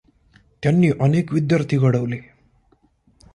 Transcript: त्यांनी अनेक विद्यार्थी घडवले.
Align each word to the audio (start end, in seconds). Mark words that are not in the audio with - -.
त्यांनी 0.63 0.89
अनेक 0.99 1.33
विद्यार्थी 1.33 1.77
घडवले. 1.77 2.17